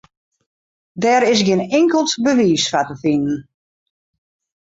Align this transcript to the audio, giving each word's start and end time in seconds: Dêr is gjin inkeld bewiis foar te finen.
Dêr 1.01 1.23
is 1.31 1.41
gjin 1.47 1.61
inkeld 1.77 2.11
bewiis 2.23 2.65
foar 2.71 2.85
te 2.87 2.95
finen. 3.01 3.39